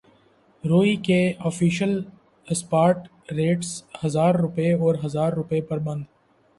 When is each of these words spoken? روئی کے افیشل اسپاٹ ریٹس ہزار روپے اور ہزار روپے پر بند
روئی 0.63 0.95
کے 0.97 1.19
افیشل 1.39 1.93
اسپاٹ 2.47 3.07
ریٹس 3.31 3.81
ہزار 4.05 4.35
روپے 4.35 4.73
اور 4.73 4.95
ہزار 5.05 5.33
روپے 5.33 5.61
پر 5.61 5.79
بند 5.79 6.03